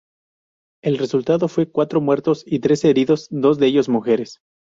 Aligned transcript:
El 0.83 0.97
resultado 0.97 1.47
fue 1.47 1.69
cuatro 1.69 2.01
muertos 2.01 2.41
y 2.47 2.57
trece 2.57 2.89
heridos, 2.89 3.27
dos 3.29 3.59
de 3.59 3.67
ellos 3.67 3.87
mujeres. 3.87 4.41